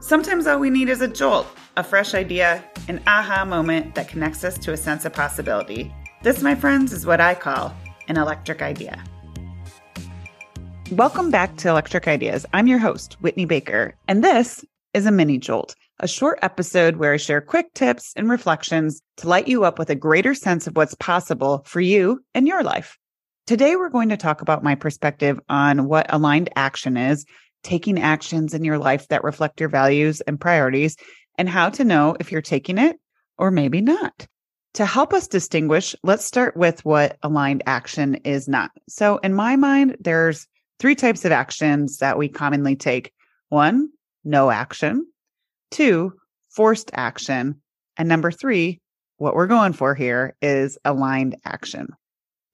[0.00, 4.44] Sometimes all we need is a jolt, a fresh idea, an aha moment that connects
[4.44, 5.92] us to a sense of possibility.
[6.22, 7.74] This, my friends, is what I call
[8.06, 9.02] an electric idea.
[10.92, 12.46] Welcome back to Electric Ideas.
[12.52, 17.12] I'm your host, Whitney Baker, and this is a mini jolt, a short episode where
[17.12, 20.76] I share quick tips and reflections to light you up with a greater sense of
[20.76, 22.96] what's possible for you and your life.
[23.48, 27.26] Today, we're going to talk about my perspective on what aligned action is
[27.62, 30.96] taking actions in your life that reflect your values and priorities,
[31.36, 32.96] and how to know if you're taking it
[33.38, 34.26] or maybe not.
[34.74, 38.70] To help us distinguish, let's start with what aligned action is not.
[38.88, 40.46] So, in my mind, there's
[40.78, 43.12] three types of actions that we commonly take
[43.48, 43.88] one,
[44.24, 45.06] no action,
[45.70, 46.12] two,
[46.50, 47.60] forced action,
[47.96, 48.80] and number three,
[49.16, 51.88] what we're going for here is aligned action.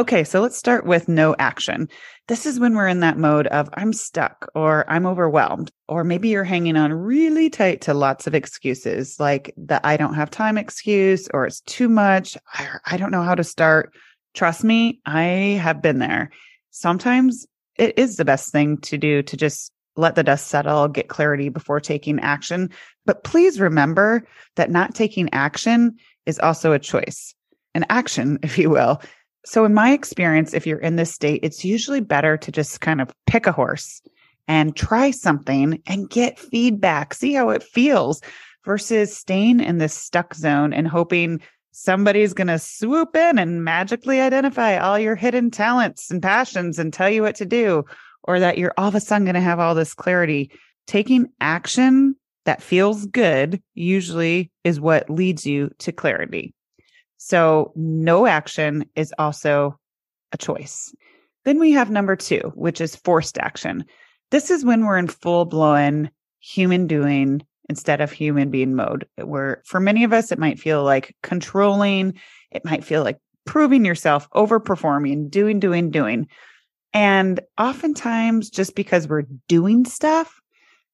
[0.00, 1.86] Okay, so let's start with no action.
[2.26, 6.30] This is when we're in that mode of I'm stuck or I'm overwhelmed, or maybe
[6.30, 10.56] you're hanging on really tight to lots of excuses like the I don't have time
[10.56, 12.38] excuse or it's too much.
[12.54, 13.92] I, I don't know how to start.
[14.32, 16.30] Trust me, I have been there.
[16.70, 21.08] Sometimes it is the best thing to do to just let the dust settle, get
[21.08, 22.70] clarity before taking action.
[23.04, 27.34] But please remember that not taking action is also a choice,
[27.74, 29.02] an action, if you will.
[29.44, 33.00] So, in my experience, if you're in this state, it's usually better to just kind
[33.00, 34.02] of pick a horse
[34.46, 38.20] and try something and get feedback, see how it feels
[38.64, 41.40] versus staying in this stuck zone and hoping
[41.72, 46.92] somebody's going to swoop in and magically identify all your hidden talents and passions and
[46.92, 47.84] tell you what to do,
[48.24, 50.50] or that you're all of a sudden going to have all this clarity.
[50.86, 56.52] Taking action that feels good usually is what leads you to clarity.
[57.22, 59.78] So no action is also
[60.32, 60.94] a choice.
[61.44, 63.84] Then we have number two, which is forced action.
[64.30, 69.06] This is when we're in full blown human doing instead of human being mode.
[69.22, 72.14] Where for many of us, it might feel like controlling.
[72.52, 76.26] It might feel like proving yourself, overperforming, doing, doing, doing.
[76.94, 80.40] And oftentimes, just because we're doing stuff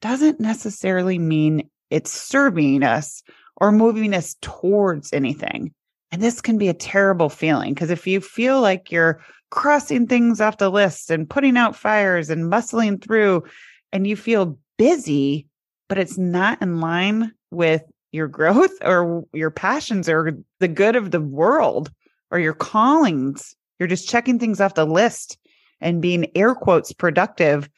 [0.00, 3.24] doesn't necessarily mean it's serving us
[3.56, 5.74] or moving us towards anything.
[6.12, 10.42] And this can be a terrible feeling because if you feel like you're crossing things
[10.42, 13.44] off the list and putting out fires and muscling through
[13.92, 15.46] and you feel busy,
[15.88, 21.10] but it's not in line with your growth or your passions or the good of
[21.10, 21.90] the world
[22.30, 25.38] or your callings, you're just checking things off the list
[25.80, 27.68] and being air quotes productive,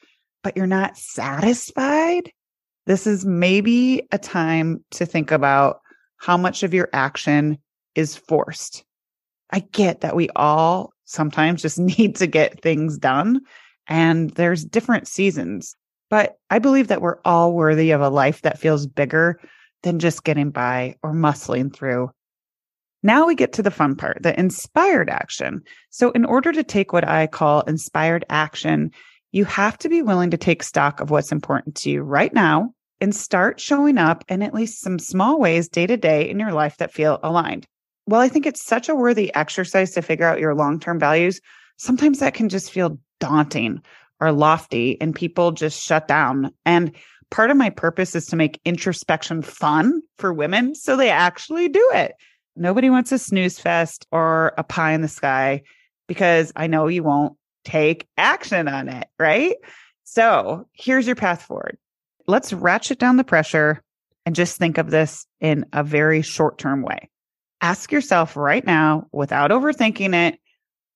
[0.42, 2.30] but you're not satisfied.
[2.86, 5.80] This is maybe a time to think about
[6.18, 7.58] how much of your action
[7.94, 8.84] is forced.
[9.50, 13.40] I get that we all sometimes just need to get things done
[13.86, 15.76] and there's different seasons,
[16.10, 19.40] but I believe that we're all worthy of a life that feels bigger
[19.82, 22.10] than just getting by or muscling through.
[23.02, 25.62] Now we get to the fun part, the inspired action.
[25.90, 28.92] So in order to take what I call inspired action,
[29.32, 32.72] you have to be willing to take stock of what's important to you right now
[33.00, 36.52] and start showing up in at least some small ways day to day in your
[36.52, 37.66] life that feel aligned
[38.06, 41.40] while I think it's such a worthy exercise to figure out your long term values,
[41.76, 43.82] sometimes that can just feel daunting
[44.20, 46.50] or lofty and people just shut down.
[46.64, 46.92] And
[47.30, 51.90] part of my purpose is to make introspection fun for women so they actually do
[51.94, 52.12] it.
[52.56, 55.62] Nobody wants a snooze fest or a pie in the sky
[56.06, 59.56] because I know you won't take action on it, right?
[60.04, 61.78] So here's your path forward.
[62.26, 63.82] Let's ratchet down the pressure
[64.24, 67.08] and just think of this in a very short term way
[67.60, 70.38] ask yourself right now, without overthinking it,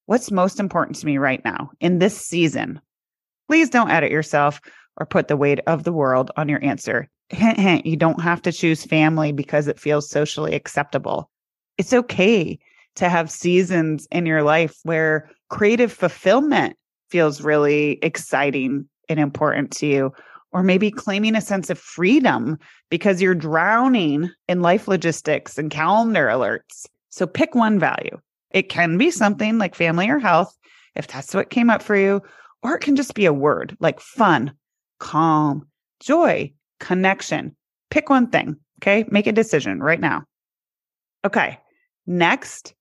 [0.06, 2.80] what's most important to me right now in this season?
[3.48, 4.60] Please don't edit yourself
[4.98, 7.08] or put the weight of the world on your answer.
[7.30, 11.30] Hint, hint, you don't have to choose family because it feels socially acceptable.
[11.76, 12.58] It's okay
[12.96, 16.76] to have seasons in your life where creative fulfillment
[17.10, 20.12] feels really exciting and important to you,
[20.52, 22.58] or maybe claiming a sense of freedom
[22.90, 26.86] because you're drowning in life logistics and calendar alerts.
[27.10, 28.18] So pick one value.
[28.50, 30.56] It can be something like family or health,
[30.94, 32.22] if that's what came up for you,
[32.62, 34.52] or it can just be a word like fun,
[34.98, 35.66] calm,
[36.00, 37.54] joy, connection.
[37.90, 38.56] Pick one thing.
[38.80, 39.04] Okay.
[39.10, 40.24] Make a decision right now.
[41.24, 41.58] Okay.
[42.06, 42.74] Next,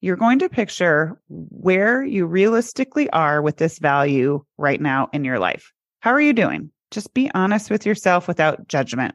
[0.00, 5.38] you're going to picture where you realistically are with this value right now in your
[5.38, 5.72] life.
[6.00, 6.70] How are you doing?
[6.90, 9.14] Just be honest with yourself without judgment.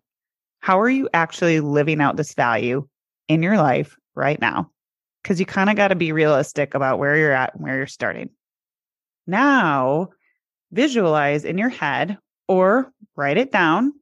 [0.59, 2.87] How are you actually living out this value
[3.27, 4.69] in your life right now?
[5.21, 7.87] Because you kind of got to be realistic about where you're at and where you're
[7.87, 8.29] starting.
[9.25, 10.09] Now,
[10.71, 12.17] visualize in your head
[12.47, 13.93] or write it down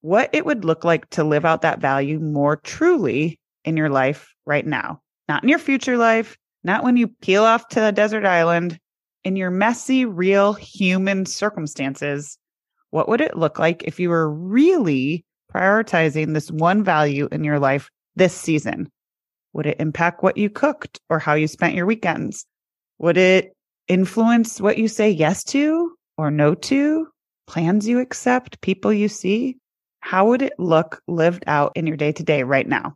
[0.00, 4.34] what it would look like to live out that value more truly in your life
[4.46, 8.24] right now, not in your future life, not when you peel off to a desert
[8.24, 8.78] island,
[9.24, 12.38] in your messy, real human circumstances.
[12.90, 17.58] What would it look like if you were really prioritizing this one value in your
[17.58, 18.90] life this season?
[19.52, 22.46] Would it impact what you cooked or how you spent your weekends?
[22.98, 23.52] Would it
[23.88, 27.08] influence what you say yes to or no to,
[27.46, 29.56] plans you accept, people you see?
[30.00, 32.94] How would it look lived out in your day to day right now?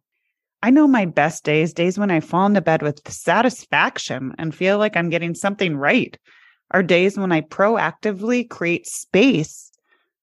[0.62, 4.79] I know my best days, days when I fall into bed with satisfaction and feel
[4.79, 6.17] like I'm getting something right,
[6.71, 9.72] are days when I proactively create space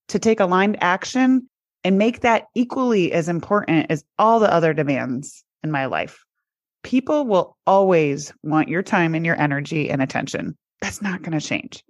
[0.10, 1.48] to take aligned action
[1.84, 6.24] and make that equally as important as all the other demands in my life.
[6.84, 10.58] People will always want your time and your energy and attention.
[10.82, 11.84] That's not going to change.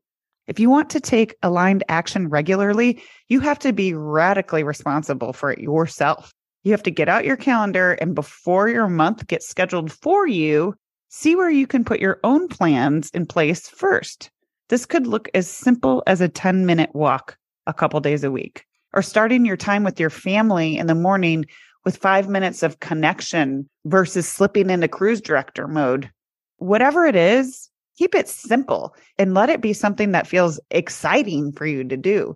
[0.47, 5.51] If you want to take aligned action regularly, you have to be radically responsible for
[5.51, 6.33] it yourself.
[6.63, 10.75] You have to get out your calendar and before your month gets scheduled for you,
[11.09, 14.31] see where you can put your own plans in place first.
[14.69, 17.37] This could look as simple as a 10 minute walk
[17.69, 21.45] a couple days a week, or starting your time with your family in the morning
[21.85, 26.09] with five minutes of connection versus slipping into cruise director mode.
[26.57, 31.65] Whatever it is, keep it simple and let it be something that feels exciting for
[31.65, 32.35] you to do.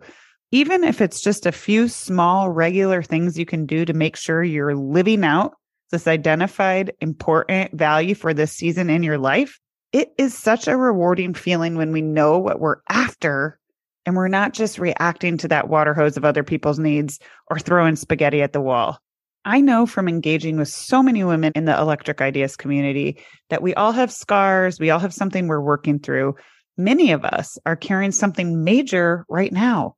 [0.52, 4.44] Even if it's just a few small, regular things you can do to make sure
[4.44, 5.56] you're living out
[5.90, 9.60] this identified important value for this season in your life,
[9.92, 13.60] it is such a rewarding feeling when we know what we're after
[14.06, 17.20] and we're not just reacting to that water hose of other people's needs
[17.50, 19.00] or throwing spaghetti at the wall.
[19.46, 23.18] I know from engaging with so many women in the electric ideas community
[23.50, 24.80] that we all have scars.
[24.80, 26.36] We all have something we're working through.
[26.78, 29.96] Many of us are carrying something major right now,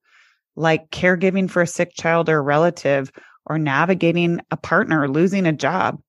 [0.55, 3.11] like caregiving for a sick child or relative,
[3.45, 5.99] or navigating a partner, or losing a job.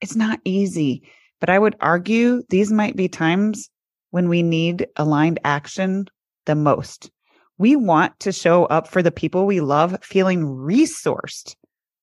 [0.00, 1.08] It's not easy,
[1.38, 3.70] but I would argue these might be times
[4.10, 6.06] when we need aligned action
[6.46, 7.10] the most.
[7.60, 11.56] We want to show up for the people we love feeling resourced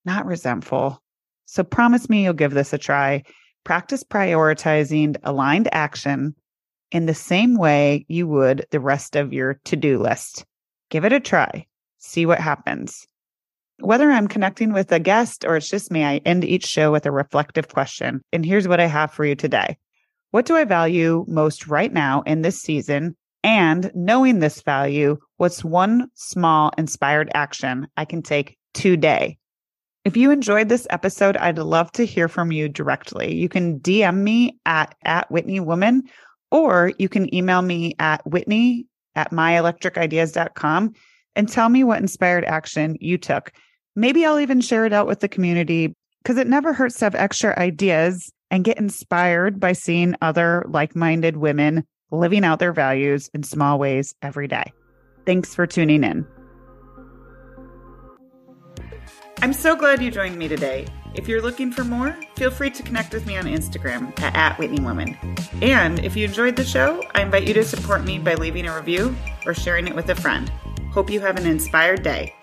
[0.06, 1.02] not resentful.
[1.46, 3.24] So promise me you'll give this a try.
[3.64, 6.36] Practice prioritizing aligned action
[6.92, 10.46] in the same way you would the rest of your to do list.
[10.92, 11.66] Give it a try.
[11.98, 13.08] See what happens.
[13.80, 17.08] Whether I'm connecting with a guest or it's just me, I end each show with
[17.08, 18.22] a reflective question.
[18.32, 19.80] And here's what I have for you today.
[20.30, 23.18] What do I value most right now in this season?
[23.48, 29.38] And knowing this value, what's one small inspired action I can take today
[30.08, 33.36] if you enjoyed this episode, I'd love to hear from you directly.
[33.36, 36.04] You can DM me at, at Whitney Woman,
[36.50, 38.86] or you can email me at Whitney
[39.16, 40.94] at myelectricideas.com
[41.36, 43.52] and tell me what inspired action you took.
[43.98, 47.16] Maybe I'll even share it out with the community because it never hurts to have
[47.16, 53.30] extra ideas and get inspired by seeing other like minded women living out their values
[53.34, 54.72] in small ways every day.
[55.26, 56.26] Thanks for tuning in.
[59.42, 60.88] I'm so glad you joined me today.
[61.14, 64.60] If you're looking for more, feel free to connect with me on Instagram at, at
[64.60, 65.18] Whitney Woman.
[65.62, 68.76] And if you enjoyed the show, I invite you to support me by leaving a
[68.76, 70.52] review or sharing it with a friend.
[70.92, 72.34] Hope you have an inspired day.